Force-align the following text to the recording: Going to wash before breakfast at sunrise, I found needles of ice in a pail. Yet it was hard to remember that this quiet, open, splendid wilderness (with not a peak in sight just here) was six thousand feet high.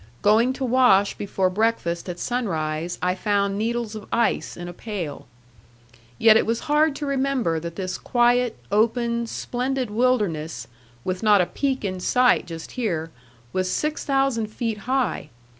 Going 0.23 0.51
to 0.53 0.65
wash 0.65 1.13
before 1.13 1.51
breakfast 1.51 2.09
at 2.09 2.17
sunrise, 2.17 2.97
I 3.03 3.13
found 3.13 3.55
needles 3.59 3.93
of 3.93 4.07
ice 4.11 4.57
in 4.57 4.67
a 4.67 4.73
pail. 4.73 5.27
Yet 6.17 6.35
it 6.35 6.47
was 6.47 6.61
hard 6.61 6.95
to 6.95 7.05
remember 7.05 7.59
that 7.59 7.75
this 7.75 7.99
quiet, 7.99 8.57
open, 8.71 9.27
splendid 9.27 9.91
wilderness 9.91 10.65
(with 11.03 11.21
not 11.21 11.39
a 11.39 11.45
peak 11.45 11.85
in 11.85 11.99
sight 11.99 12.47
just 12.47 12.71
here) 12.71 13.11
was 13.53 13.69
six 13.71 14.03
thousand 14.03 14.47
feet 14.47 14.79
high. 14.89 15.29